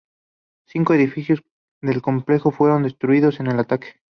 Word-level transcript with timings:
Cinco 0.67 0.95
edificios 0.95 1.43
del 1.79 2.01
complejo 2.01 2.49
fueron 2.49 2.81
destruidos 2.81 3.39
en 3.39 3.45
el 3.51 3.59
ataque. 3.59 3.99